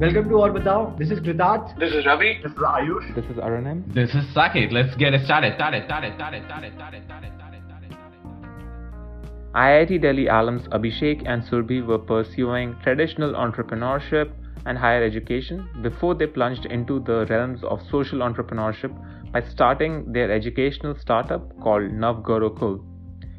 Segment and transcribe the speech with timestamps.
[0.00, 0.96] Welcome to Aur Batao.
[0.96, 1.78] This is Kritarth.
[1.78, 2.40] This is Ravi.
[2.42, 3.14] This is Ayush.
[3.14, 3.82] This is Aranam.
[3.92, 4.72] This is Saket.
[4.72, 5.56] Let's get it started.
[5.56, 9.52] started, started, started, started, started, started, started, started.
[9.54, 14.32] IIT Delhi alums Abhishek and Surbhi were pursuing traditional entrepreneurship
[14.64, 18.96] and higher education before they plunged into the realms of social entrepreneurship
[19.32, 22.82] by starting their educational startup called Nav Gurukul.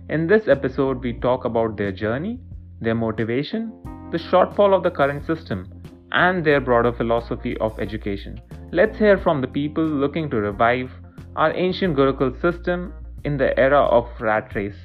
[0.10, 2.40] In this episode, we talk about their journey,
[2.82, 3.74] their motivation,
[4.12, 5.81] the shortfall of the current system,
[6.12, 8.40] and their broader philosophy of education.
[8.72, 10.92] Let's hear from the people looking to revive
[11.36, 12.94] our ancient Gurukul system
[13.24, 14.76] in the era of rat race.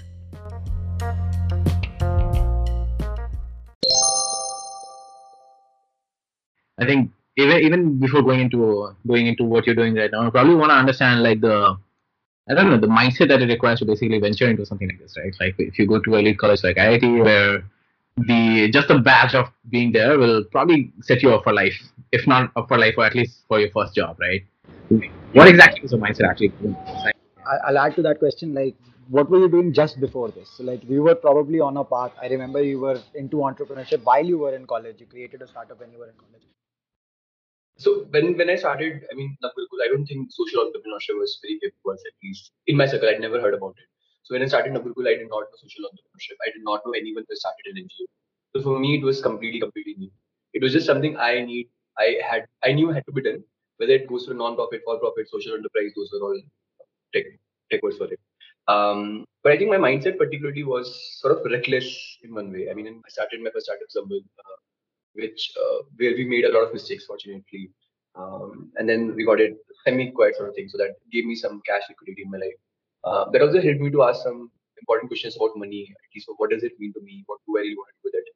[6.78, 10.30] I think even even before going into going into what you're doing right now, you
[10.30, 11.76] probably want to understand like the
[12.48, 15.16] I don't know the mindset that it requires to basically venture into something like this,
[15.16, 15.34] right?
[15.40, 17.64] Like if you go to elite college like IIT, where
[18.16, 21.74] the just the badge of being there will probably set you up for life,
[22.12, 24.44] if not up for life, or at least for your first job, right?
[25.32, 26.52] What exactly is your mindset actually?
[27.66, 28.54] I'll add to that question.
[28.54, 28.74] Like,
[29.08, 30.50] what were you doing just before this?
[30.56, 32.12] So, like, we were probably on a path.
[32.20, 34.96] I remember you were into entrepreneurship while you were in college.
[35.00, 36.42] You created a startup when you were in college.
[37.78, 41.58] So when when I started, I mean, Navgurukul, I don't think social entrepreneurship was very
[41.60, 43.08] big was at least in my circle.
[43.08, 43.95] I'd never heard about it.
[44.26, 46.34] So when I started Navgurukul, I did not know social entrepreneurship.
[46.44, 48.06] I did not know anyone who started an NGO.
[48.56, 50.10] So for me, it was completely, completely new.
[50.52, 51.68] It was just something I need.
[51.96, 53.44] I had, I knew had to be done.
[53.76, 56.40] Whether it goes for non-profit, for-profit, social enterprise, those were all
[57.14, 57.26] tech,
[57.70, 58.18] tech words for it.
[58.66, 60.90] Um, but I think my mindset particularly was
[61.20, 61.86] sort of reckless
[62.24, 62.68] in one way.
[62.68, 64.56] I mean, I started my first startup, Zambul, uh,
[65.14, 67.70] which uh, where we made a lot of mistakes, fortunately.
[68.16, 70.68] Um, and then we got it semi-quiet sort of thing.
[70.68, 72.58] So that gave me some cash liquidity in my life.
[73.06, 75.82] Uh, that also helped me to ask some important questions about money.
[75.90, 77.22] At least, what does it mean to me?
[77.26, 78.28] What do I really want to do with it?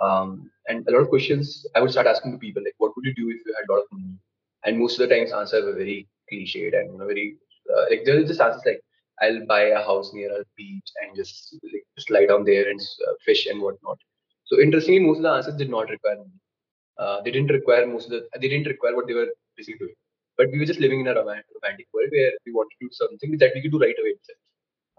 [0.00, 3.04] Um, and a lot of questions I would start asking to people like, what would
[3.04, 4.14] you do if you had a lot of money?
[4.64, 7.36] And most of the times, answers were very cliched and very
[7.74, 8.80] uh, like there just answers like,
[9.20, 12.80] I'll buy a house near a beach and just like, just lie down there and
[12.80, 13.98] uh, fish and whatnot.
[14.44, 16.40] So interestingly, most of the answers did not require money.
[16.98, 18.28] Uh, they didn't require most of the.
[18.40, 19.94] They didn't require what they were basically doing.
[20.36, 23.38] But we were just living in a romantic world where we wanted to do something
[23.38, 24.40] that we could do right away itself.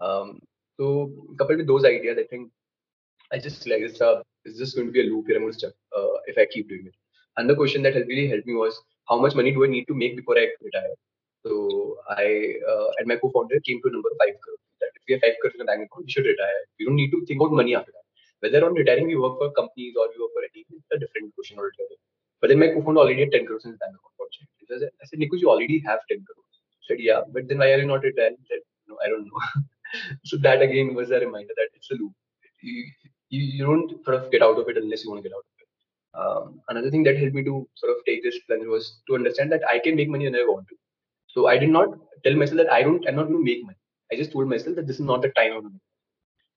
[0.00, 0.40] Um,
[0.78, 2.50] so coupled with those ideas, I think
[3.32, 5.36] I just like it's a it's just going to be a loop here.
[5.36, 6.94] I'm going to stuck uh, if I keep doing it.
[7.36, 9.94] And the question that really helped me was how much money do I need to
[9.94, 10.94] make before I retire?
[11.44, 14.60] So I uh, and my co-founder came to a number five crore.
[14.80, 16.60] That if we have five crores in the bank account, we should retire.
[16.78, 18.06] We don't need to think about money after that.
[18.40, 20.98] Whether on retiring we work for companies or we work for a team, it's a
[20.98, 21.98] different question altogether.
[22.40, 24.13] But then my co-founder already had 10 crores in his bank account.
[24.70, 26.54] I said, Niku, you already have 10 crores.
[26.80, 28.36] He said, yeah, but then why are you not retiring?
[28.40, 29.62] He said, no, I don't know.
[30.24, 32.12] so that again was a reminder that it's a loop.
[32.62, 32.84] You,
[33.30, 35.44] you, you don't sort of get out of it unless you want to get out
[35.44, 35.68] of it.
[36.16, 39.50] Um, another thing that helped me to sort of take this plunge was to understand
[39.52, 40.76] that I can make money whenever I want to.
[41.28, 41.88] So I did not
[42.22, 43.78] tell myself that I don't, I'm not going to make money.
[44.12, 45.80] I just told myself that this is not the time I'm going to make.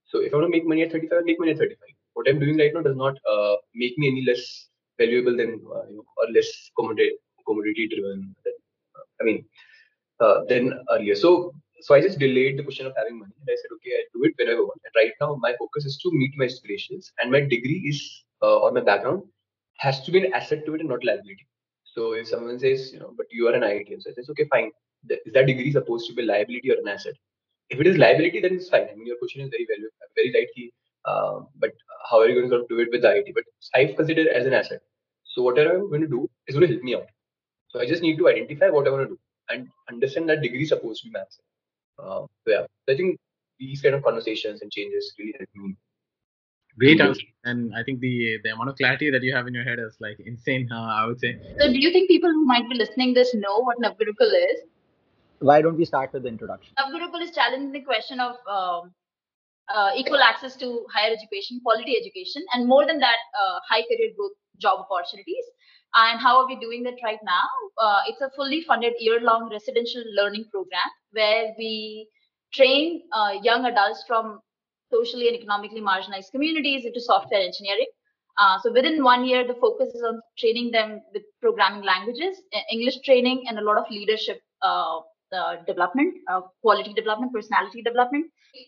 [0.05, 1.77] So if I want to make money at 35, I'll make money at 35.
[2.13, 5.85] What I'm doing right now does not uh, make me any less valuable than uh,
[5.89, 6.47] you know, or less
[6.77, 7.13] commodity
[7.47, 8.35] commodity driven.
[8.43, 8.53] Than,
[8.95, 9.45] uh, I mean,
[10.19, 11.15] uh, than earlier.
[11.15, 14.03] So so I just delayed the question of having money, and I said, okay, I
[14.13, 14.81] do it whenever I want.
[14.85, 17.99] And right now, my focus is to meet my aspirations, and my degree is
[18.41, 19.23] uh, or my background
[19.77, 21.45] has to be an asset to it and not liability.
[21.83, 24.45] So if someone says, you know, but you are an IIT, so I says, okay,
[24.51, 24.71] fine.
[25.09, 27.13] Is that degree supposed to be liability or an asset?
[27.69, 28.87] If it is liability, then it's fine.
[28.91, 30.71] I mean, your question is very valuable, very right.
[31.05, 31.71] Uh, but
[32.09, 33.23] how are you going to sort of do it with the?
[33.33, 33.43] But
[33.75, 34.81] I've considered as an asset.
[35.23, 37.07] So whatever I'm going to do is going to help me out.
[37.69, 39.19] So I just need to identify what I want to do
[39.49, 41.45] and understand that degree is supposed to be my asset.
[41.99, 43.19] Uh, so yeah, so I think
[43.59, 45.75] these kind of conversations and changes really help me.
[46.79, 49.63] Great answer, and I think the the amount of clarity that you have in your
[49.63, 50.69] head is like insane.
[50.71, 51.39] Uh, I would say.
[51.59, 54.59] So, do you think people who might be listening this know what Navgurukul is?
[55.39, 56.73] why don't we start with the introduction?
[56.79, 58.91] Navgurukul is challenging the question of um,
[59.73, 64.11] uh, equal access to higher education, quality education, and more than that, uh, high career
[64.17, 65.45] growth job opportunities.
[65.95, 67.47] And how are we doing that right now?
[67.81, 72.07] Uh, it's a fully funded year-long residential learning program where we
[72.53, 74.39] train uh, young adults from
[74.91, 77.87] socially and economically marginalized communities into software engineering.
[78.39, 82.37] Uh, so within one year, the focus is on training them with programming languages,
[82.71, 84.99] English training, and a lot of leadership uh,
[85.65, 88.25] development, uh, quality development, personality development.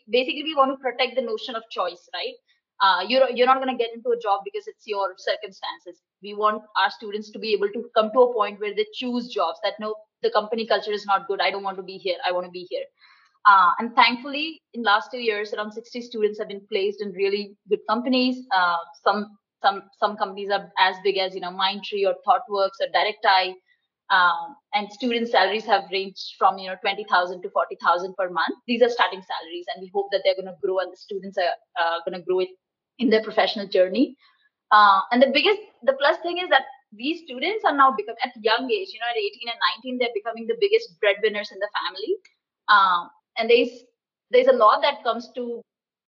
[0.10, 2.34] Basically, we want to protect the notion of choice, right?
[2.82, 6.02] Uh, you're you're not going to get into a job because it's your circumstances.
[6.22, 9.28] We want our students to be able to come to a point where they choose
[9.28, 11.42] jobs that no, the company culture is not good.
[11.42, 12.18] I don't want to be here.
[12.26, 12.84] I want to be here.
[13.46, 17.56] Uh, and thankfully, in last two years, around 60 students have been placed in really
[17.70, 18.46] good companies.
[18.56, 22.88] Uh, some some some companies are as big as you know Mindtree or ThoughtWorks or
[22.94, 23.54] Directi,
[24.10, 28.56] um, and student salaries have ranged from you know 20,000 to 40,000 per month.
[28.68, 31.38] These are starting salaries, and we hope that they're going to grow and the students
[31.38, 32.50] are uh, going to grow it
[32.98, 34.16] in their professional journey.
[34.72, 36.64] Uh, and the biggest, the plus thing is that
[36.94, 40.14] these students are now become at young age, you know, at 18 and 19, they're
[40.14, 42.16] becoming the biggest breadwinners in the family.
[42.68, 43.84] Um, and there's
[44.32, 45.62] there's a lot that comes to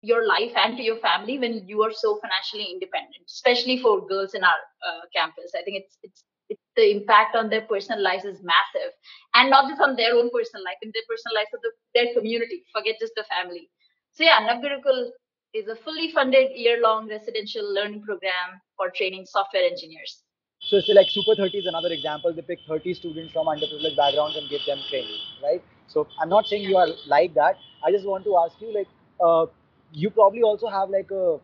[0.02, 4.34] your life and to your family when you are so financially independent, especially for girls
[4.34, 5.52] in our uh, campus.
[5.56, 8.92] I think it's, it's it's the impact on their personal lives is massive,
[9.34, 12.14] and not just on their own personal life, in their personal life of the, their
[12.14, 12.62] community.
[12.72, 13.68] Forget just the family.
[14.12, 15.10] So yeah, Navgurukul
[15.54, 20.22] is a fully funded year-long residential learning program for training software engineers.
[20.60, 22.32] So, so like Super 30 is another example.
[22.32, 25.62] They pick 30 students from underprivileged backgrounds and give them training, right?
[25.86, 27.56] So I'm not saying you are like that.
[27.84, 28.88] I just want to ask you, like,
[29.24, 29.46] uh,
[29.92, 31.38] you probably also have like a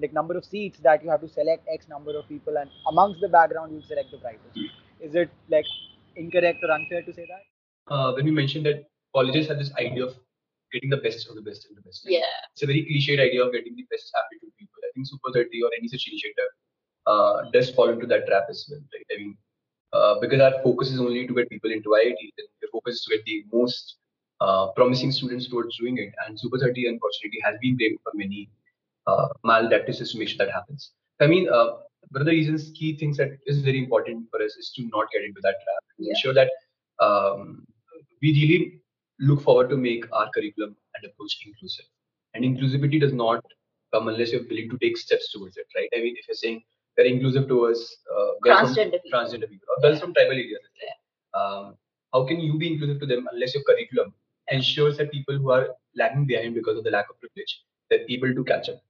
[0.00, 3.20] like number of seats that you have to select X number of people, and amongst
[3.20, 4.58] the background you select the brightest.
[5.00, 5.66] Is it like
[6.16, 7.94] incorrect or unfair to say that?
[7.94, 10.14] Uh, when you mentioned that colleges have this idea of
[10.74, 12.02] getting the best of the best and the best.
[12.04, 12.34] Yeah.
[12.52, 14.80] It's a very cliched idea of getting the best happy to people.
[14.82, 16.50] I think Super 30 or any such initiative
[17.06, 19.06] uh, does fall into that trap as well, right?
[19.14, 19.36] I mean,
[19.92, 23.04] uh, because our focus is only to get people into IIT, then the focus is
[23.04, 23.96] to get the most
[24.40, 26.12] uh, promising students towards doing it.
[26.26, 28.50] And Super 30, unfortunately, has been blamed for many
[29.06, 30.92] uh, malpractices to make sure that happens.
[31.20, 31.78] I mean, uh,
[32.10, 35.06] one of the reasons, key things that is very important for us is to not
[35.12, 35.82] get into that trap.
[35.98, 36.10] Yeah.
[36.10, 36.50] Ensure that
[37.00, 37.64] um,
[38.20, 38.80] we really
[39.20, 41.86] look forward to make our curriculum and approach inclusive.
[42.34, 43.44] And inclusivity does not
[43.92, 45.88] come unless you're willing to take steps towards it, right?
[45.96, 46.62] I mean, if you're saying
[46.96, 49.10] we're inclusive towards uh, girls Transgender people.
[49.12, 50.60] transgender people or girls from tribal areas,
[51.34, 51.76] um,
[52.12, 54.12] how can you be inclusive to them unless your curriculum
[54.48, 58.34] ensures that people who are lagging behind because of the lack of privilege they're able
[58.34, 58.80] to catch up?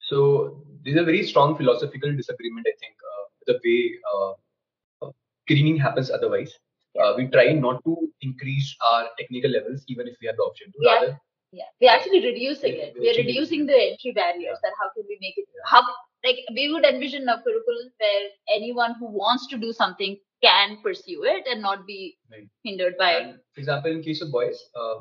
[0.00, 5.10] So there's a very strong philosophical disagreement, I think, uh, the way uh, uh,
[5.44, 6.52] screening happens otherwise.
[7.02, 10.68] Uh, we try not to increase our technical levels even if we have the option
[10.72, 10.78] to.
[10.80, 10.94] Yeah.
[10.94, 11.20] Rather,
[11.52, 12.94] Yeah, we're actually reducing it.
[12.98, 14.58] we're reducing the entry barriers.
[14.62, 15.46] That how can we make it?
[15.72, 15.82] How
[16.24, 18.22] like we would envision a curriculum where
[18.58, 22.48] anyone who wants to do something can pursue it and not be Right.
[22.64, 23.10] hindered by.
[23.20, 24.94] And for example, in case of boys, uh,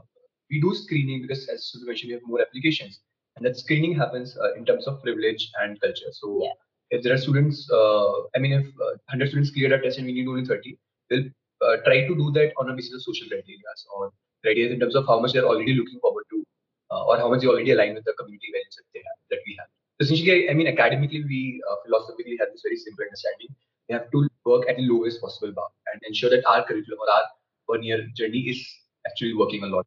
[0.50, 3.00] we do screening because, as Sudhu mentioned, we have more applications,
[3.36, 6.12] and that screening happens uh, in terms of privilege and culture.
[6.22, 6.54] So, Yeah.
[6.98, 10.06] if there are students, uh, I mean, if uh, 100 students cleared a test and
[10.06, 10.78] we need only 30,
[11.10, 11.26] we'll
[11.64, 14.12] uh, try to do that on a basis of social criteria or
[14.42, 16.46] criteria in terms of how much they're already looking forward to,
[16.92, 19.40] uh, or how much they already align with the community values that they have, that
[19.48, 19.70] we have.
[20.00, 23.50] Essentially, I mean, academically, we uh, philosophically have this very simple understanding.
[23.88, 27.10] We have to work at the lowest possible bar and ensure that our curriculum or
[27.10, 27.24] our
[27.68, 28.60] one year journey is
[29.08, 29.86] actually working a lot.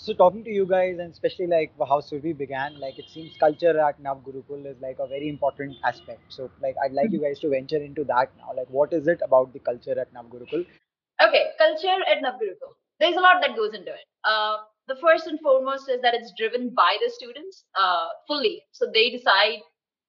[0.00, 3.78] So talking to you guys and especially like how Surbhi began, like it seems culture
[3.78, 6.20] at Nav Gurukul is like a very important aspect.
[6.28, 8.52] So like I'd like you guys to venture into that now.
[8.56, 10.64] Like what is it about the culture at Nav Gurukul?
[11.20, 12.74] Okay, culture at Navgurukul.
[13.00, 14.06] There's a lot that goes into it.
[14.24, 18.62] Uh, the first and foremost is that it's driven by the students uh, fully.
[18.70, 19.58] So they decide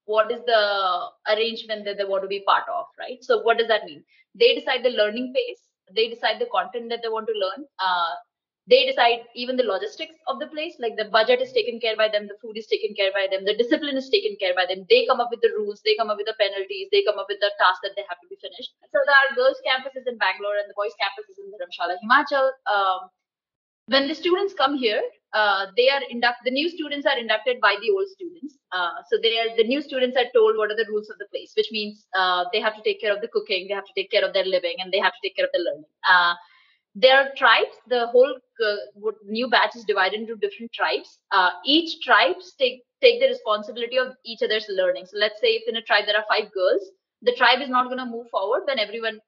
[0.06, 3.18] what is the arrangement that they want to be part of, right?
[3.22, 4.04] So what does that mean?
[4.36, 5.62] They decide the learning pace.
[5.96, 7.66] They decide the content that they want to learn.
[7.80, 8.14] Uh,
[8.70, 12.08] they decide even the logistics of the place, like the budget is taken care by
[12.08, 14.86] them, the food is taken care by them, the discipline is taken care by them.
[14.90, 17.26] They come up with the rules, they come up with the penalties, they come up
[17.28, 18.72] with the tasks that they have to be finished.
[18.94, 22.54] So our girls' campus is in Bangalore and the boys' campus is in Dharamshala, Himachal.
[22.70, 23.10] Um,
[23.90, 25.02] when the students come here,
[25.34, 26.46] uh, they are induct.
[26.46, 28.58] The new students are inducted by the old students.
[28.72, 31.26] Uh, so they are the new students are told what are the rules of the
[31.34, 33.96] place, which means uh, they have to take care of the cooking, they have to
[33.98, 35.90] take care of their living, and they have to take care of the learning.
[36.96, 37.76] There are tribes.
[37.88, 41.20] The whole uh, new batch is divided into different tribes.
[41.32, 45.06] Uh, each tribes take take the responsibility of each other's learning.
[45.06, 46.82] So let's say if in a tribe there are five girls,
[47.22, 49.20] the tribe is not going to move forward when everyone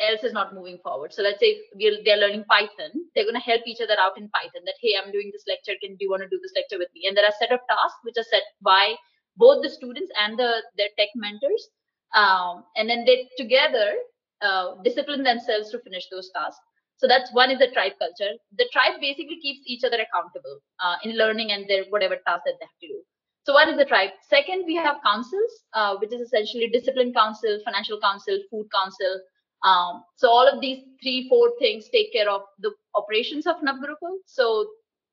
[0.00, 1.12] else is not moving forward.
[1.12, 1.58] So let's say
[2.04, 4.62] they're learning Python, they're going to help each other out in Python.
[4.66, 5.74] That hey, I'm doing this lecture.
[5.80, 7.06] Can do you want to do this lecture with me?
[7.08, 8.94] And there are set of tasks which are set by
[9.36, 11.68] both the students and the their tech mentors,
[12.14, 13.94] um, and then they together
[14.42, 16.67] uh, discipline themselves to finish those tasks.
[16.98, 18.34] So that's one is the tribe culture.
[18.56, 22.54] The tribe basically keeps each other accountable uh, in learning and their whatever task that
[22.60, 23.00] they have to do.
[23.44, 24.10] So one is the tribe.
[24.28, 29.20] Second, we have councils, uh, which is essentially discipline council, financial council, food council.
[29.64, 34.18] Um, so all of these three, four things take care of the operations of Navgurukul.
[34.26, 34.66] So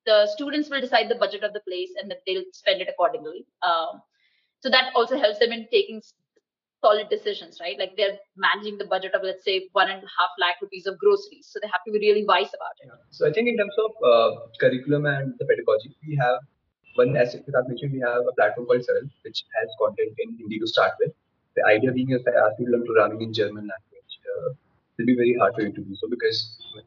[0.05, 3.45] the students will decide the budget of the place and that they'll spend it accordingly.
[3.63, 4.01] Um,
[4.59, 6.01] so that also helps them in taking
[6.85, 7.77] solid decisions, right?
[7.83, 10.97] Like they're managing the budget of let's say one and a half lakh rupees of
[11.03, 12.91] groceries, so they have to be really wise about it.
[13.11, 14.29] So I think in terms of uh,
[14.63, 16.39] curriculum and the pedagogy, we have
[16.95, 20.59] one, as I've mentioned, we have a platform called Saral, which has content in Hindi
[20.59, 21.11] to start with.
[21.55, 24.49] The idea being if I ask you to learn programming in German language, uh,
[24.97, 26.39] it'll be very hard for you to do so because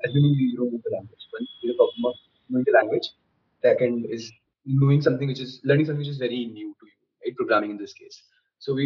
[0.07, 2.15] assuming you don't know the language, one is a problem of
[2.49, 3.09] knowing the language.
[3.63, 4.33] Second is
[4.65, 7.37] knowing something which is learning something which is very new to you, right?
[7.37, 8.23] Programming in this case.
[8.59, 8.85] So we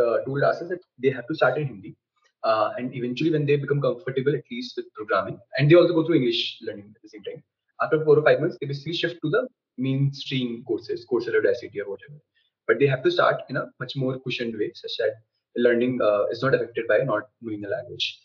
[0.00, 1.96] uh, told ourselves that they have to start in Hindi.
[2.42, 6.04] Uh, and eventually, when they become comfortable, at least with programming, and they also go
[6.04, 7.42] through English learning at the same time,
[7.80, 9.48] after four or five months, they basically shift to the
[9.78, 12.20] mainstream courses, Coursera ICT or whatever.
[12.66, 15.14] But they have to start in a much more cushioned way, such that
[15.56, 18.18] learning uh, is not affected by not knowing the language.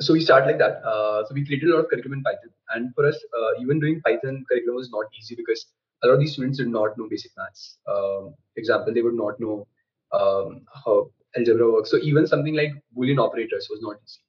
[0.00, 0.82] So we start like that.
[0.84, 3.80] Uh, so we created a lot of curriculum in Python, and for us, uh, even
[3.80, 5.66] doing Python curriculum was not easy because
[6.02, 7.78] a lot of these students did not know basic maths.
[7.88, 9.66] Um, example, they would not know
[10.12, 11.90] um, how algebra works.
[11.90, 14.20] So even something like Boolean operators was not easy.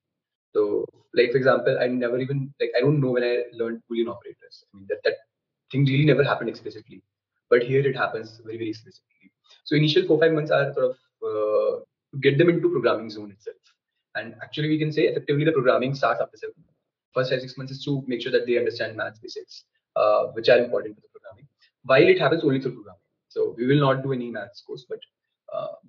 [0.53, 4.09] So, like for example, I never even like I don't know when I learned Boolean
[4.09, 4.63] operators.
[4.73, 5.15] I mean that that
[5.71, 7.03] thing really never happened explicitly,
[7.49, 9.31] but here it happens very very explicitly.
[9.63, 11.79] So initial four five months are sort of uh,
[12.11, 13.57] to get them into programming zone itself.
[14.15, 16.55] And actually, we can say effectively the programming starts after seven.
[17.13, 20.49] First five six months is to make sure that they understand math basics, uh, which
[20.49, 21.47] are important for the programming.
[21.83, 24.99] While it happens only through programming, so we will not do any maths course, but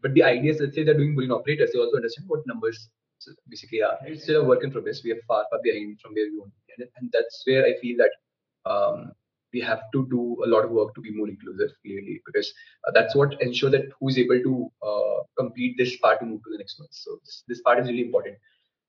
[0.02, 2.88] but the idea is let's say they're doing Boolean operators, they also understand what numbers
[3.48, 3.98] basically are.
[4.06, 5.02] It's still a work in progress.
[5.04, 7.74] We are far far behind from where we want to be, and that's where I
[7.80, 9.12] feel that um,
[9.52, 12.52] we have to do a lot of work to be more inclusive clearly because
[12.86, 16.42] uh, that's what ensure that who is able to uh, complete this part to move
[16.44, 16.88] to the next one.
[16.90, 18.36] So this, this part is really important.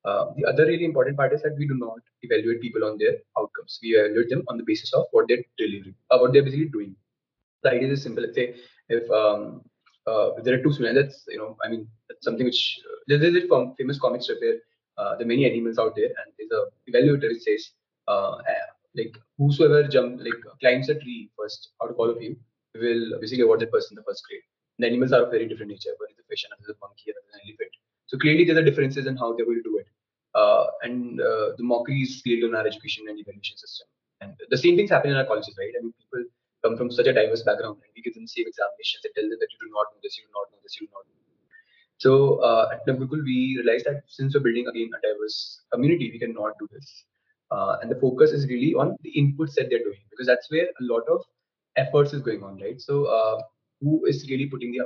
[0.04, 3.18] Uh, the other really important part is that we do not evaluate people on their
[3.38, 3.80] outcomes.
[3.84, 6.96] We evaluate them on the basis of what they're delivering uh, what they're basically doing.
[7.64, 8.24] The idea is simple.
[8.24, 8.56] Let's say
[8.90, 9.62] if um,
[10.08, 13.22] uh, there are two students that's you know i mean that's something which uh, there's,
[13.22, 14.60] there's a famous comic strip where
[15.18, 17.72] there are many animals out there and there's a evaluator which says
[19.00, 22.36] like whosoever jump like climbs a tree first out of all of you
[22.80, 24.42] will basically award that person the first grade.
[24.80, 25.92] The animals are of very different nature.
[25.98, 27.74] One is a fish, another is a monkey, another is an elephant.
[28.08, 29.88] So clearly there are differences in how they will do it.
[30.34, 33.88] Uh, and uh, the mockery is clearly on our education and evaluation system.
[34.22, 35.74] And the same things happen in our colleges, right?
[35.78, 36.24] I mean, people
[36.64, 39.28] come from such a diverse background and we give them the same examinations and tell
[39.30, 41.06] them that you do not know this, you do not know this, you do not
[41.06, 41.22] know.
[41.98, 46.20] So uh, at Google, we realized that since we're building again a diverse community, we
[46.20, 47.06] cannot do this.
[47.52, 50.66] Uh, and the focus is really on the inputs that they're doing because that's where
[50.66, 51.22] a lot of
[51.78, 52.82] efforts is going on, right?
[52.82, 53.42] So uh,
[53.82, 54.86] who is really putting the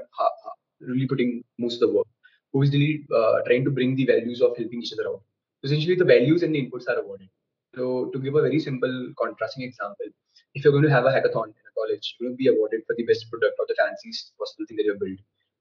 [0.82, 2.08] really putting most of the work?
[2.54, 5.22] Who is really uh, trying to bring the values of helping each other out?
[5.64, 7.30] Essentially, the values and the inputs are awarded.
[7.76, 10.08] So to give a very simple contrasting example,
[10.54, 13.30] if you're going to have a hackathon college, going to be awarded for the best
[13.30, 15.20] product or the fanciest possible thing that you've built.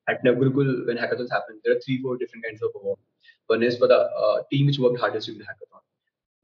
[0.08, 3.02] At Navgurukul, when hackathons happen, there are three, four different kinds of awards.
[3.46, 5.74] One is for the uh, team which worked hardest during the hackathon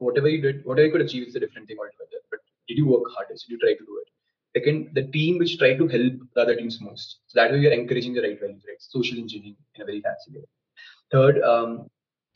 [0.01, 2.21] whatever you did, whatever you could achieve is a different thing altogether.
[2.29, 3.47] But did you work hardest?
[3.47, 4.09] Did you try to do it?
[4.57, 7.19] Second, the team which tried to help the other teams most.
[7.27, 8.79] So that way you're encouraging the right values, right?
[8.79, 10.45] Social engineering in a very fancy way.
[11.11, 11.87] Third, um,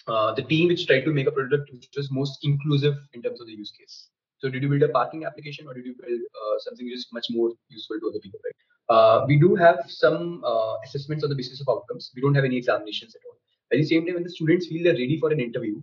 [0.08, 3.42] uh, the team which tried to make a product which was most inclusive in terms
[3.42, 4.10] of the use case.
[4.46, 7.08] So did you build a parking application or did you build uh, something which is
[7.12, 8.60] much more useful to other people, right?
[8.96, 12.12] Uh, we do have some uh, assessments on the basis of outcomes.
[12.16, 13.38] We don't have any examinations at all.
[13.74, 15.82] At the same time, when the students feel they're ready for an interview,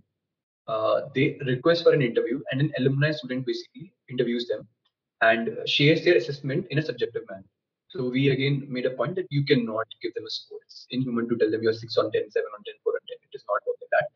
[0.69, 4.65] uh, they request for an interview and an alumni student basically interviews them
[5.19, 7.43] and shares their assessment in a subjective manner.
[7.89, 10.59] So we again made a point that you cannot give them a score.
[10.67, 13.17] It's inhuman to tell them you're 6 on 10, 7 on 10, 4 on 10.
[13.27, 14.07] It is not like that.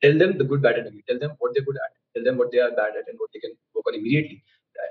[0.00, 1.02] Tell them the good, bad, and ugly.
[1.08, 2.05] Tell them what they're good at.
[2.16, 4.42] Tell them what they are bad at and what they can work on immediately.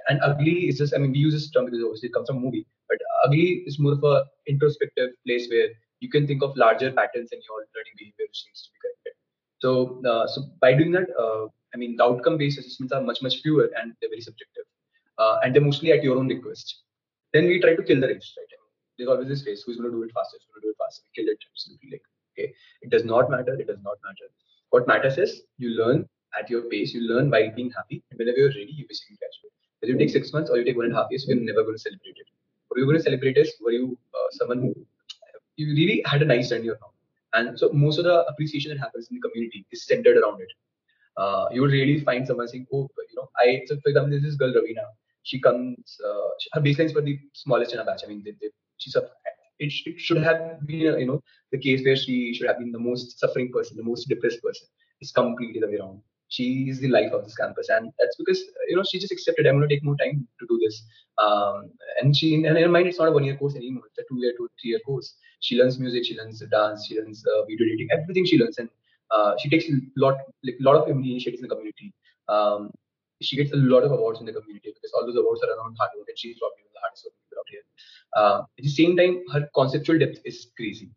[0.10, 2.42] And ugly is just, I mean, we use this term because obviously it comes from
[2.42, 5.70] movie, but ugly is more of a introspective place where
[6.02, 9.14] you can think of larger patterns in your learning behavior which needs to be corrected.
[9.60, 13.42] So, uh, so by doing that, uh, I mean, the outcome-based assessments are much, much
[13.42, 14.66] fewer and they're very subjective.
[15.18, 16.84] Uh, and they're mostly at your own request.
[17.34, 18.48] Then we try to kill the race, right?
[18.98, 19.64] There's always this race.
[19.66, 20.38] Who's going to do it faster?
[20.38, 21.04] Who's going to do it faster?
[21.16, 21.90] Kill it absolutely.
[21.92, 22.04] Like,
[22.34, 23.54] okay, it does not matter.
[23.56, 24.32] It does not matter.
[24.70, 26.08] What matters is you learn
[26.40, 26.94] at your pace.
[26.94, 28.04] You learn while being happy.
[28.10, 29.54] And whenever you're ready, you basically graduate.
[29.80, 31.64] Whether you take six months or you take one and a half years, you're never
[31.64, 32.28] going to celebrate it.
[32.68, 34.76] What we're going to celebrate is were you uh, someone who
[35.56, 36.92] you really had a nice journey or not?
[37.34, 40.52] And so most of the appreciation that happens in the community is centered around it.
[41.18, 44.36] Uh, you will really find someone saying, "Oh, you know, I." So for example, this
[44.36, 44.86] girl Ravina.
[45.24, 46.00] She comes.
[46.08, 48.04] Uh, her baselines were the smallest in her batch.
[48.06, 49.04] I mean, they, they, she's a.
[49.58, 52.74] It, it should have been, uh, you know, the case where she should have been
[52.74, 54.68] the most suffering person, the most depressed person.
[55.00, 56.02] It's completely the way around.
[56.30, 59.46] She is the life of this campus, and that's because you know she just accepted.
[59.46, 60.84] I'm going to take more time to do this.
[61.18, 63.84] Um, and she, and in her mind, it's not a one-year course anymore.
[63.88, 65.16] It's a two-year, two, three-year course
[65.46, 68.70] she learns music she learns dance she learns uh, video editing everything she learns and
[69.12, 71.94] uh, she takes a lot like lot of initiatives in the community
[72.28, 72.72] um,
[73.22, 75.76] she gets a lot of awards in the community because all those awards are around
[75.80, 77.66] hard work and she's probably one the hardest working people out here.
[78.20, 80.90] Uh, at the same time, her conceptual depth is crazy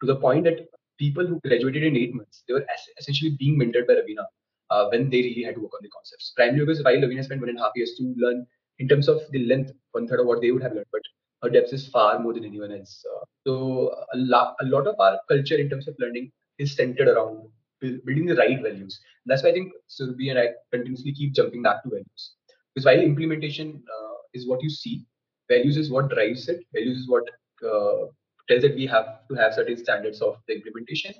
[0.00, 2.64] to the point that people who graduated in eight months, they were
[2.98, 4.24] essentially being mentored by Ravina
[4.70, 6.32] uh, when they really had to work on the concepts.
[6.36, 8.46] Primarily because while Ravina spent one and a half years to learn
[8.78, 11.02] in terms of the length, one third of what they would have learned, but
[11.42, 13.04] her depth is far more than anyone else.
[13.14, 17.08] Uh, so a, lot, a lot of our culture in terms of learning is centered
[17.08, 17.48] around
[17.80, 18.98] building the right values.
[19.26, 22.34] That's why I think Surbhi and I continuously keep jumping back to values.
[22.74, 25.04] Because while implementation uh, is what you see,
[25.48, 26.64] values is what drives it.
[26.74, 27.24] Values is what
[27.64, 28.06] uh,
[28.48, 31.14] tells that we have to have certain standards of the implementation,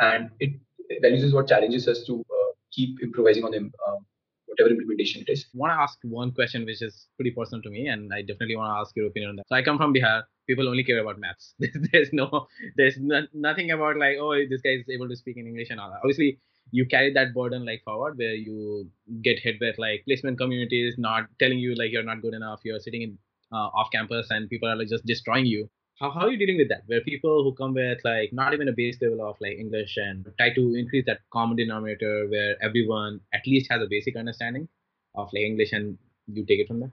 [0.00, 0.50] and it
[1.02, 4.04] values is what challenges us to uh, keep improvising on them, um,
[4.46, 5.46] whatever implementation it is.
[5.54, 8.56] I want to ask one question which is pretty personal to me, and I definitely
[8.56, 9.48] want to ask your opinion on that.
[9.48, 10.22] So I come from Bihar.
[10.46, 11.54] People only care about maths.
[11.92, 12.46] there's no,
[12.76, 15.80] there's no, nothing about like, oh, this guy is able to speak in English and
[15.80, 16.00] all that.
[16.02, 16.38] Obviously,
[16.70, 18.88] you carry that burden like forward where you
[19.22, 22.60] get hit with like placement communities not telling you like you're not good enough.
[22.64, 23.18] You're sitting in
[23.52, 26.58] uh, off campus and people are like just destroying you how, how are you dealing
[26.58, 26.82] with that?
[26.86, 30.26] Where people who come with like not even a base level of like english and
[30.38, 34.68] try to increase that common denominator where everyone at least has a basic understanding
[35.14, 36.92] of like english and you take it from there?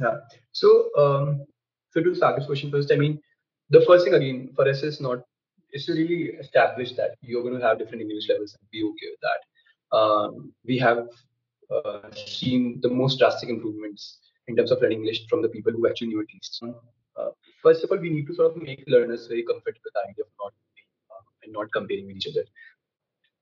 [0.00, 0.16] Yeah.
[0.52, 1.46] So um
[1.90, 3.20] so to start this question first i mean
[3.70, 5.24] the first thing again for us is not
[5.72, 9.08] is to really establish that you're going to have different english levels and be okay
[9.12, 9.40] with that.
[9.96, 11.08] Um, we have
[11.74, 15.88] uh, seen the most drastic improvements in terms of learning english from the people who
[15.88, 16.62] actually knew it least
[17.16, 17.30] uh,
[17.62, 20.24] first of all, we need to sort of make learners very comfortable with the idea
[20.24, 20.52] of not
[21.10, 22.44] uh, and not comparing with each other.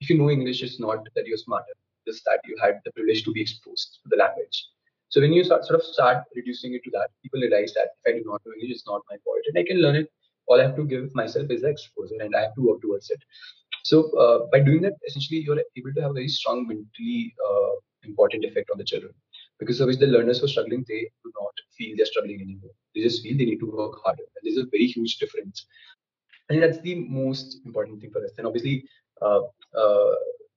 [0.00, 1.74] If you know English, it's not that you're smarter,
[2.06, 4.66] just that you had the privilege to be exposed to the language.
[5.08, 8.14] So when you start, sort of start reducing it to that, people realize that if
[8.14, 10.10] I do not know English, it's not my fault, and I can learn it.
[10.46, 13.10] All I have to give myself is the exposure, and I have to work towards
[13.10, 13.22] it.
[13.84, 17.72] So uh, by doing that, essentially, you're able to have a very strong mentally uh,
[18.04, 19.12] important effect on the children
[19.58, 22.70] because of which the learners who are struggling, they do not feel they're struggling anymore.
[22.98, 24.24] They just feel they need to work harder.
[24.34, 25.66] And there's a very huge difference.
[26.48, 28.32] And that's the most important thing for us.
[28.38, 28.84] And obviously,
[29.22, 29.42] uh,
[29.82, 30.14] uh,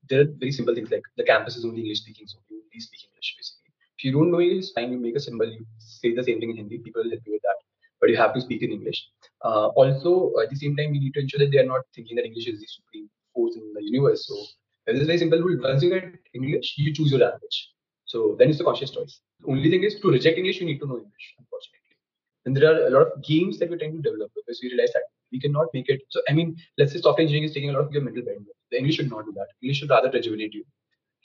[0.09, 2.79] there are very simple things like the campus is only English speaking, so you only
[2.79, 3.71] speak English basically.
[3.97, 6.49] If you don't know English, fine, you make a symbol, you say the same thing
[6.49, 7.59] in Hindi, people will help you with that.
[7.99, 8.99] But you have to speak in English.
[9.45, 12.15] Uh, also, at the same time, we need to ensure that they are not thinking
[12.15, 14.25] that English is the supreme force in the universe.
[14.27, 14.35] So,
[14.87, 15.61] it's very simple rule.
[15.61, 17.69] Once you get English, you choose your language.
[18.11, 19.21] So then it's a conscious choice.
[19.39, 21.80] The only thing is to reject English, you need to know English, unfortunately.
[22.45, 24.91] And there are a lot of games that we're trying to develop because we realize
[24.93, 26.01] that we cannot make it.
[26.09, 28.57] So I mean, let's say software engineering is taking a lot of your mental bandwidth.
[28.71, 29.47] The English should not do that.
[29.61, 30.65] English should rather rejuvenate you.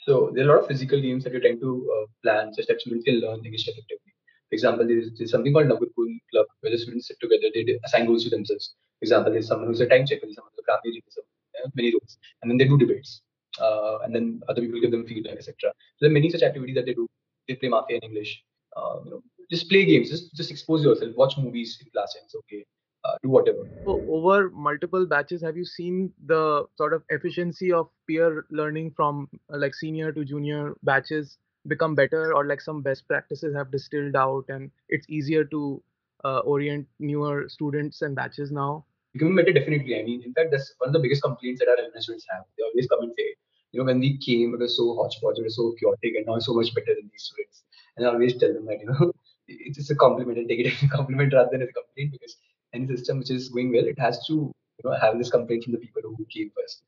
[0.05, 2.67] So there are a lot of physical games that we're trying to uh, plan such
[2.67, 4.13] that students can learn English effectively.
[4.51, 8.07] For example, there's, there's something called Navgurukul Club where the students sit together, they assign
[8.07, 8.75] goals to themselves.
[9.01, 12.19] For example, there's someone who's a time checker, someone who's a graphic designer, many roles.
[12.43, 13.23] And then they do debates
[13.61, 15.55] uh, and then other people give them feedback, etc.
[15.63, 17.09] So there are many such activities that they do.
[17.49, 18.43] They play Mafia in English.
[18.77, 20.11] Uh, you know, just play games.
[20.11, 21.15] Just just expose yourself.
[21.17, 22.15] Watch movies in class.
[22.15, 22.65] And it's okay.
[23.05, 23.69] Uh, do whatever.
[23.85, 29.29] So over multiple batches, have you seen the sort of efficiency of peer learning from
[29.53, 34.17] uh, like senior to junior batches become better, or like some best practices have distilled
[34.17, 35.83] out, and it's easier to
[36.25, 38.85] uh, orient newer students and batches now?
[39.13, 39.99] Becoming better, definitely.
[39.99, 42.45] I mean, in fact, that's one of the biggest complaints that our students have.
[42.57, 43.35] They always come and say,
[43.73, 46.37] you know, when we came, it was so hodgepodge, it was so chaotic, and now
[46.37, 47.63] it's so much better than these students.
[47.97, 49.13] And I always tell them that, you know,
[49.49, 52.13] it's just a compliment and take it as a compliment rather than as a complaint
[52.13, 52.37] because
[52.75, 55.73] any system which is going well, it has to, you know, have this complaint from
[55.73, 56.83] the people who came first.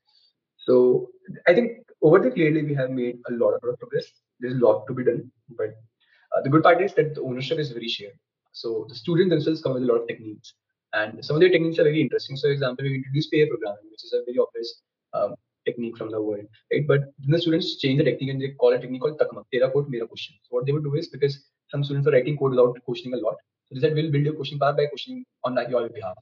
[0.57, 1.09] So
[1.47, 4.05] I think over the clearly we have made a lot of progress.
[4.39, 5.69] There's a lot to be done, but
[6.35, 8.13] uh, the good part is that the ownership is very shared.
[8.51, 10.53] So the students themselves come with a lot of techniques,
[10.93, 12.35] and some of their techniques are very interesting.
[12.35, 14.81] So, for example, we introduced pair programming, which is a very obvious
[15.13, 16.87] um, technique from the world, right?
[16.87, 19.71] But then the students change the technique and they call a technique called takmak, tera
[19.71, 20.35] code, mera question.
[20.43, 23.21] So what they would do is because some students are writing code without questioning a
[23.21, 23.35] lot,
[23.67, 26.17] so they said we'll build your questioning power by questioning on your behalf.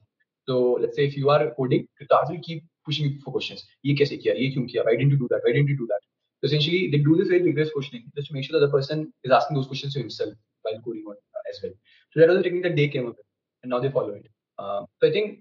[0.46, 3.64] So let's say if you are coding, the task will keep pushing you for questions.
[3.84, 4.34] Kiya?
[4.36, 4.84] Ye kyun kiya?
[4.84, 5.40] Why didn't you do that?
[5.44, 6.00] Why didn't you do that?
[6.40, 9.12] So essentially, they do this very rigorous questioning just to make sure that the person
[9.24, 11.72] is asking those questions to himself while coding on uh, as well.
[12.12, 13.26] So that was the technique that they came up with,
[13.62, 14.26] and now they follow it.
[14.58, 15.40] Uh, so I think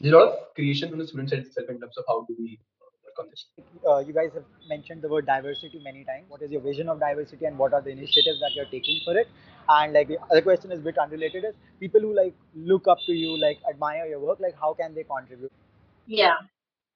[0.00, 2.36] there's a lot of creation from the student side itself in terms of how do
[2.38, 2.58] we
[3.12, 3.46] work on this?
[3.88, 6.24] Uh, you guys have mentioned the word diversity many times.
[6.28, 9.16] What is your vision of diversity and what are the initiatives that you're taking for
[9.16, 9.28] it?
[9.68, 12.98] And like the other question is a bit unrelated is people who like look up
[13.06, 15.52] to you, like admire your work, like how can they contribute?
[16.06, 16.34] Yeah.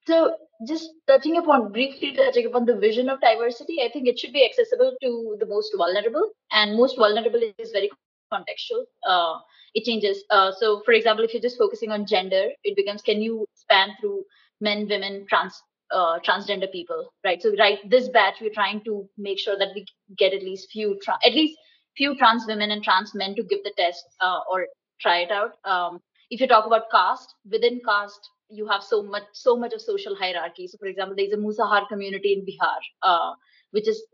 [0.07, 4.33] So just touching upon briefly touching upon the vision of diversity, I think it should
[4.33, 7.90] be accessible to the most vulnerable, and most vulnerable is very
[8.33, 8.85] contextual.
[9.07, 9.38] Uh,
[9.74, 10.24] it changes.
[10.31, 13.90] Uh, so, for example, if you're just focusing on gender, it becomes can you span
[14.00, 14.24] through
[14.61, 15.61] men, women, trans
[15.92, 17.40] uh, transgender people, right?
[17.42, 20.99] So, right, this batch we're trying to make sure that we get at least few,
[21.03, 21.59] tra- at least
[21.96, 24.66] few trans women and trans men to give the test uh, or
[25.01, 25.53] try it out.
[25.64, 29.81] Um, if you talk about caste, within caste, you have so much, so much of
[29.81, 30.66] social hierarchy.
[30.66, 33.35] So, for example, there's a Musahar community in Bihar, uh,
[33.70, 34.05] which is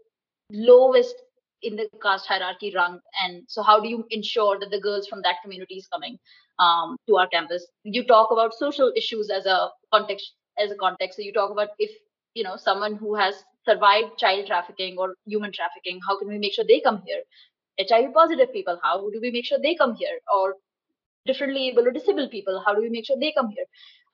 [0.50, 1.14] lowest
[1.62, 3.00] in the caste hierarchy rung.
[3.24, 6.18] And so, how do you ensure that the girls from that community is coming
[6.58, 7.66] um, to our campus?
[7.84, 11.16] You talk about social issues as a context, as a context.
[11.16, 11.90] So, you talk about if
[12.34, 13.34] you know someone who has
[13.64, 17.22] survived child trafficking or human trafficking, how can we make sure they come here?
[17.80, 20.18] HIV positive people, how do we make sure they come here?
[20.34, 20.54] Or
[21.26, 23.64] differently able or disabled people, how do we make sure they come here?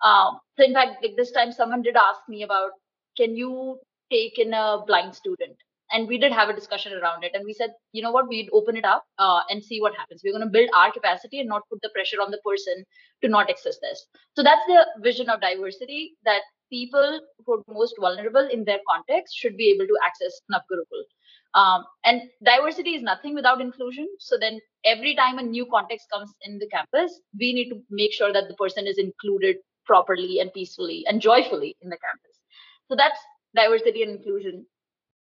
[0.04, 2.70] Um, so in fact, like this time, someone did ask me about,
[3.16, 3.78] can you
[4.10, 5.56] take in a blind student?
[5.90, 8.50] And we did have a discussion around it, and we said, you know what, we'd
[8.52, 10.20] open it up uh, and see what happens.
[10.22, 12.84] We're going to build our capacity and not put the pressure on the person
[13.22, 14.06] to not access this.
[14.36, 19.34] So that's the vision of diversity that people who are most vulnerable in their context
[19.36, 21.02] should be able to access Navgurukul.
[21.54, 24.06] Um, and diversity is nothing without inclusion.
[24.18, 28.12] So then every time a new context comes in the campus, we need to make
[28.12, 32.38] sure that the person is included properly and peacefully and joyfully in the campus.
[32.88, 33.18] So that's
[33.56, 34.66] diversity and inclusion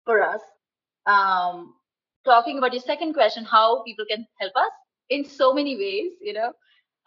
[0.05, 0.41] for us.
[1.07, 1.73] Um,
[2.25, 4.71] talking about your second question, how people can help us
[5.09, 6.51] in so many ways, you know,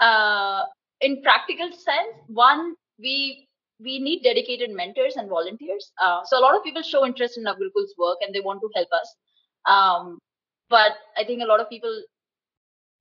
[0.01, 0.65] uh,
[1.01, 3.47] in practical sense, one, we
[3.83, 5.91] we need dedicated mentors and volunteers.
[6.03, 8.69] Uh, so a lot of people show interest in Navgurukul's work and they want to
[8.75, 9.17] help us.
[9.67, 10.19] Um,
[10.69, 12.03] but I think a lot of people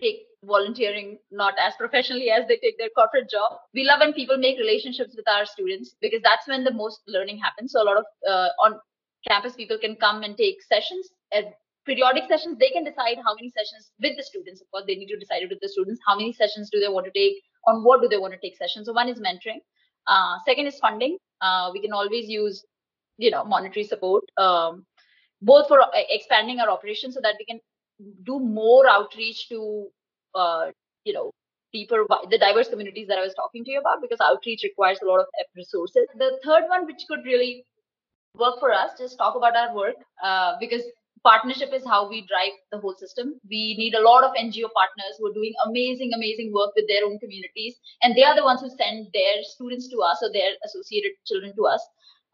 [0.02, 3.60] take volunteering not as professionally as they take their corporate job.
[3.74, 7.40] We love when people make relationships with our students because that's when the most learning
[7.40, 7.74] happens.
[7.74, 8.80] So a lot of uh, on
[9.28, 11.48] campus people can come and take sessions and
[11.86, 12.58] periodic sessions.
[12.60, 14.62] They can decide how many sessions with the students.
[14.62, 16.02] Of course, they need to decide it with the students.
[16.06, 17.42] How many sessions do they want to take?
[17.68, 18.88] On what do they want to take sessions?
[18.88, 19.60] So one is mentoring.
[20.08, 21.18] Uh, second is funding.
[21.42, 22.64] Uh, we can always use,
[23.18, 24.86] you know, monetary support, um,
[25.42, 27.60] both for uh, expanding our operations so that we can
[28.26, 29.88] do more outreach to,
[30.36, 30.68] uh,
[31.04, 31.32] you know,
[31.72, 35.06] deeper the diverse communities that I was talking to you about because outreach requires a
[35.06, 36.08] lot of resources.
[36.18, 37.66] The third one, which could really
[38.36, 40.84] work for us, just talk about our work uh, because
[41.24, 43.39] partnership is how we drive the whole system.
[43.50, 47.06] We need a lot of NGO partners who are doing amazing, amazing work with their
[47.06, 50.52] own communities, and they are the ones who send their students to us or their
[50.65, 51.86] associated children to us.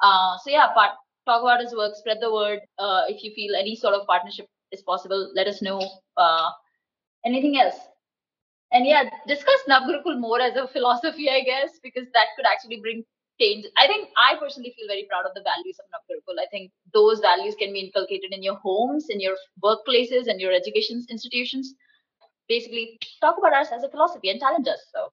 [0.02, 0.92] Uh, so yeah, part,
[1.26, 2.60] talk about his work, spread the word.
[2.78, 5.82] Uh, if you feel any sort of partnership is possible, let us know.
[6.18, 6.50] Uh,
[7.26, 7.76] anything else?
[8.72, 13.06] And yeah, discuss Navgurukul more as a philosophy, I guess, because that could actually bring
[13.40, 13.66] change.
[13.78, 16.40] I think I personally feel very proud of the values of Navgurukul.
[16.42, 20.54] I think those values can be inculcated in your homes, in your workplaces, and your
[20.54, 21.74] education institutions.
[22.48, 24.80] Basically, talk about us as a philosophy and challenge us.
[24.94, 25.12] So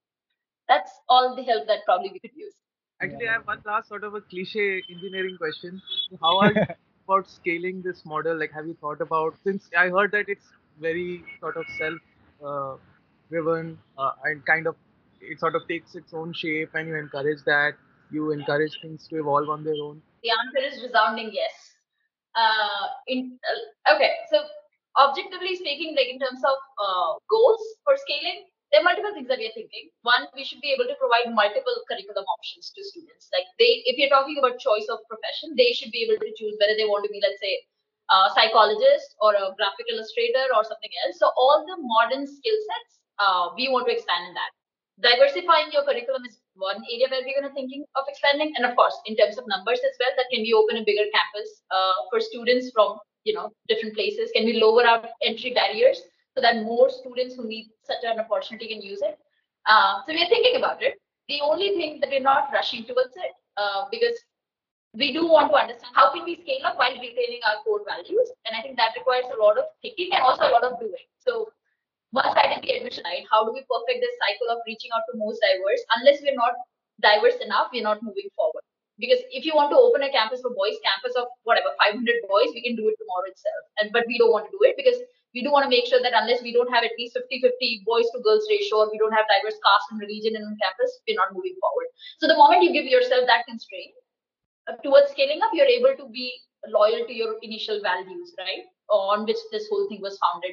[0.69, 2.55] that's all the help that probably we could use.
[3.01, 5.83] Actually, I have one last sort of a cliche engineering question.
[6.21, 6.63] How are you
[7.09, 8.39] about scaling this model?
[8.39, 10.47] Like, have you thought about since I heard that it's
[10.81, 11.99] very sort of self
[12.45, 12.77] uh,
[13.29, 14.77] driven uh, and kind of
[15.21, 17.75] it sort of takes its own shape and you encourage that
[18.12, 20.03] you encourage things to evolve on their own?
[20.22, 21.53] The answer is resounding yes.
[22.35, 24.40] Uh, in uh, okay, so
[24.96, 29.37] objectively speaking, like in terms of uh, goals for scaling, there are multiple things that
[29.37, 29.92] we are thinking.
[30.01, 33.29] One, we should be able to provide multiple curriculum options to students.
[33.33, 36.57] Like they, if you're talking about choice of profession, they should be able to choose
[36.57, 37.61] whether they want to be, let's say,
[38.09, 41.20] a psychologist or a graphic illustrator or something else.
[41.20, 44.53] So all the modern skill sets, uh, we want to expand in that
[45.01, 48.53] diversifying your curriculum is one area where we're going to thinking of expanding.
[48.57, 51.09] And of course in terms of numbers as well that can we open a bigger
[51.12, 54.31] campus uh, for students from you know different places?
[54.35, 56.03] Can we lower our entry barriers
[56.35, 59.19] so that more students who need such an opportunity can use it?
[59.67, 61.01] Uh, so we're thinking about it.
[61.29, 64.19] The only thing that we're not rushing towards it uh, because
[64.95, 68.29] we do want to understand how can we scale up while retaining our core values
[68.45, 71.07] and i think that requires a lot of thinking and also a lot of doing.
[71.19, 71.49] So
[72.20, 73.25] is the admission side.
[73.31, 75.81] How do we perfect this cycle of reaching out to most diverse?
[75.96, 76.53] Unless we're not
[77.01, 78.62] diverse enough, we're not moving forward.
[79.01, 81.96] Because if you want to open a campus for boys, campus of whatever 500
[82.29, 83.62] boys, we can do it tomorrow itself.
[83.81, 85.01] And but we don't want to do it because
[85.33, 88.05] we do want to make sure that unless we don't have at least 50-50 boys
[88.12, 91.33] to girls ratio, or we don't have diverse caste and religion in campus, we're not
[91.33, 91.88] moving forward.
[92.20, 93.96] So the moment you give yourself that constraint
[94.68, 96.29] uh, towards scaling up, you're able to be
[96.68, 98.68] loyal to your initial values, right?
[98.92, 100.53] On which this whole thing was founded.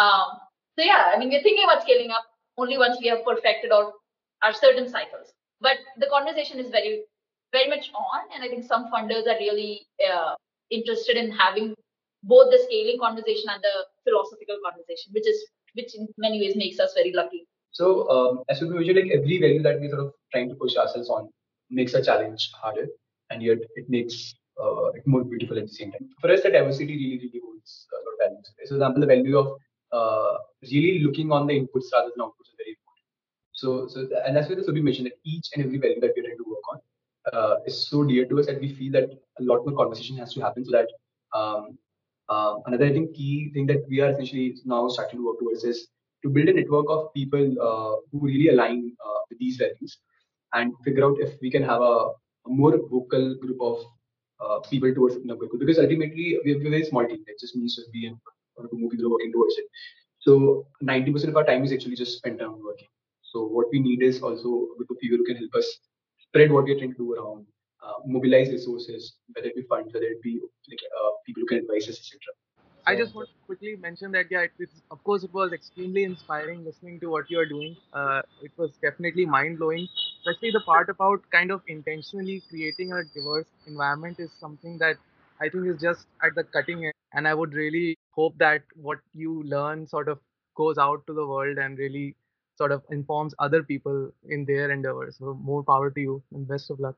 [0.00, 0.40] Um,
[0.78, 2.24] so yeah, I mean, we're thinking about scaling up
[2.58, 3.92] only once we have perfected our,
[4.42, 5.32] our certain cycles.
[5.60, 7.02] But the conversation is very,
[7.52, 10.34] very much on, and I think some funders are really uh,
[10.70, 11.74] interested in having
[12.22, 16.78] both the scaling conversation and the philosophical conversation, which is which in many ways makes
[16.78, 17.46] us very lucky.
[17.72, 20.76] So um, as we mentioned, like every value that we sort of trying to push
[20.76, 21.28] ourselves on
[21.70, 22.86] makes a challenge harder.
[23.30, 24.16] and yet it makes
[24.62, 26.08] uh, it more beautiful at the same time.
[26.20, 28.42] For us, the diversity really, really holds a lot of value.
[28.68, 29.48] For example, the value of
[29.98, 30.34] uh,
[30.72, 33.04] really looking on the inputs rather than outputs is very important.
[33.52, 36.42] So, so and that's why the mentioned that each and every value that we're trying
[36.42, 36.78] to work on
[37.32, 40.34] uh, is so dear to us that we feel that a lot more conversation has
[40.34, 40.88] to happen so that
[41.38, 41.78] um,
[42.28, 45.64] uh, another I think key thing that we are essentially now starting to work towards
[45.64, 45.88] is
[46.22, 49.98] to build a network of people uh, who really align uh, with these values
[50.54, 51.94] and figure out if we can have a,
[52.46, 53.78] a more vocal group of
[54.40, 57.22] uh, people towards Navgurukul because ultimately we have a very small team.
[57.26, 58.18] It just that we and
[58.56, 59.66] or more people are working towards it.
[60.20, 62.88] So 90% of our time is actually just spent on working.
[63.22, 65.66] So what we need is also a group of people who can help us
[66.28, 67.46] spread what we're trying to do around,
[67.84, 70.40] uh, mobilize resources, whether it be funds, whether it be
[70.70, 72.20] like uh, people who can advise us, etc.
[72.86, 76.04] I just want to quickly mention that yeah, it, it's, of course it was extremely
[76.04, 77.76] inspiring listening to what you are doing.
[77.94, 79.88] Uh, it was definitely mind blowing,
[80.20, 84.96] especially the part about kind of intentionally creating a diverse environment is something that
[85.40, 86.94] I think is just at the cutting edge.
[87.14, 90.20] And I would really hope that what you learn sort of
[90.56, 92.16] goes out to the world and really
[92.56, 95.16] sort of informs other people in their endeavors.
[95.18, 96.96] So more power to you and best of luck.